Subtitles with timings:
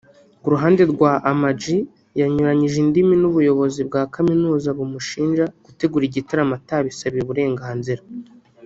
[0.41, 1.61] Ku ruhande rwa Ama G
[2.19, 8.01] yanyuranyije indimi n’ubuyobozi bwa Kaminuza bumushinja gutegura igitaramo atabisabiye uburenganzira